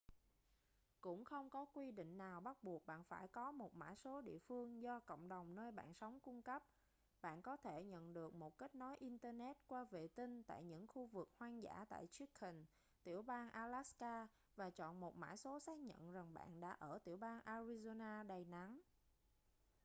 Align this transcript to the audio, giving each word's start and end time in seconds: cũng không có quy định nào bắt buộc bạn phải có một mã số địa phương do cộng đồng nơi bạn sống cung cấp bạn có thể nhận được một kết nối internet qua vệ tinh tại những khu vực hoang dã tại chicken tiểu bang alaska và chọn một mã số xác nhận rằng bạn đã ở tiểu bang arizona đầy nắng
cũng 1.01 1.23
không 1.25 1.49
có 1.49 1.65
quy 1.73 1.91
định 1.91 2.17
nào 2.17 2.41
bắt 2.41 2.63
buộc 2.63 2.85
bạn 2.85 3.03
phải 3.03 3.27
có 3.27 3.51
một 3.51 3.75
mã 3.75 3.95
số 3.95 4.21
địa 4.21 4.37
phương 4.39 4.81
do 4.81 4.99
cộng 4.99 5.27
đồng 5.29 5.55
nơi 5.55 5.71
bạn 5.71 5.93
sống 5.93 6.19
cung 6.19 6.41
cấp 6.41 6.63
bạn 7.21 7.41
có 7.41 7.57
thể 7.57 7.83
nhận 7.83 8.13
được 8.13 8.33
một 8.33 8.57
kết 8.57 8.75
nối 8.75 8.95
internet 8.99 9.57
qua 9.67 9.83
vệ 9.83 10.07
tinh 10.07 10.43
tại 10.43 10.63
những 10.63 10.87
khu 10.87 11.05
vực 11.05 11.29
hoang 11.37 11.63
dã 11.63 11.85
tại 11.89 12.07
chicken 12.07 12.65
tiểu 13.03 13.21
bang 13.21 13.49
alaska 13.51 14.27
và 14.55 14.69
chọn 14.69 14.99
một 14.99 15.17
mã 15.17 15.35
số 15.35 15.59
xác 15.59 15.77
nhận 15.77 16.11
rằng 16.11 16.33
bạn 16.33 16.59
đã 16.59 16.71
ở 16.79 16.99
tiểu 17.03 17.17
bang 17.17 17.39
arizona 17.45 18.27
đầy 18.27 18.45
nắng 18.45 18.79